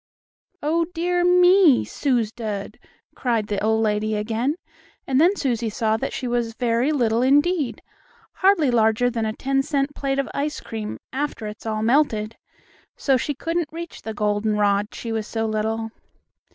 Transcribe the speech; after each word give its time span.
"Oh, 0.63 0.85
dear 0.95 1.23
me 1.23 1.85
suz 1.85 2.31
dud!" 2.31 2.79
cried 3.13 3.45
the 3.45 3.63
old 3.63 3.83
lady 3.83 4.15
again, 4.15 4.55
and 5.05 5.21
then 5.21 5.35
Susie 5.35 5.69
saw 5.69 5.95
that 5.97 6.11
she 6.11 6.27
was 6.27 6.55
very 6.55 6.91
little 6.91 7.21
indeed, 7.21 7.83
hardly 8.37 8.71
larger 8.71 9.11
than 9.11 9.27
a 9.27 9.33
ten 9.33 9.61
cent 9.61 9.93
plate 9.93 10.17
of 10.17 10.27
ice 10.33 10.59
cream 10.59 10.97
after 11.13 11.45
it's 11.45 11.67
all 11.67 11.83
melted. 11.83 12.35
So 12.97 13.15
she 13.15 13.35
couldn't 13.35 13.69
reach 13.71 14.01
the 14.01 14.15
goldenrod, 14.15 14.87
she 14.95 15.11
was 15.11 15.27
so 15.27 15.45
little. 15.45 15.91